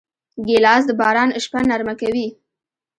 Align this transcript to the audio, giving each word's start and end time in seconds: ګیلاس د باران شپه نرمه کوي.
ګیلاس 0.47 0.83
د 0.87 0.91
باران 0.99 1.29
شپه 1.43 1.59
نرمه 1.69 1.93
کوي. 2.01 2.27